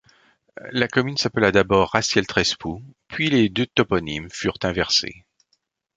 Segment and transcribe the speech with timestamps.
[0.71, 5.25] La commune s'appela d'abord Rassiels-Trespoux puis les deux toponymes furent inversés.